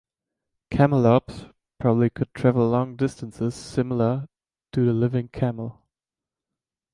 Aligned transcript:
"Camelops" 0.71 1.51
probably 1.79 2.09
could 2.09 2.33
travel 2.33 2.67
long 2.67 2.95
distances, 2.95 3.53
similar 3.53 4.25
to 4.71 4.83
the 4.83 4.93
living 4.93 5.27
camel. 5.27 5.83